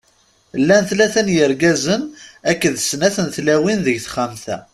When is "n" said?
1.25-1.33, 3.25-3.27